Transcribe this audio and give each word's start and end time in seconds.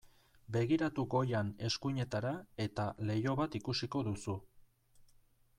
Begiratu 0.55 1.05
goian 1.13 1.51
eskuinetara 1.69 2.33
eta 2.67 2.89
leiho 3.11 3.39
bat 3.43 3.59
ikusiko 3.63 4.05
duzu. 4.09 4.39